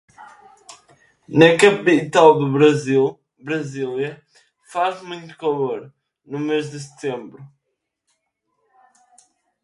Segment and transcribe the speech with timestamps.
[1.39, 4.19] Na capital do Brasil, Brasília,
[4.65, 5.93] faz muito calor
[6.25, 7.47] no mês de setembro.